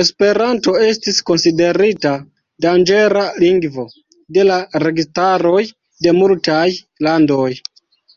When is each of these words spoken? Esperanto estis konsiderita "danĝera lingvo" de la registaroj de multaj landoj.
Esperanto 0.00 0.74
estis 0.88 1.18
konsiderita 1.30 2.12
"danĝera 2.68 3.26
lingvo" 3.46 3.88
de 4.38 4.48
la 4.54 4.62
registaroj 4.88 5.62
de 6.08 6.20
multaj 6.24 6.66
landoj. 7.10 7.54